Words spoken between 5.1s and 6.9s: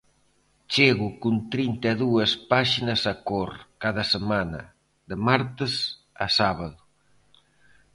martes a sábado.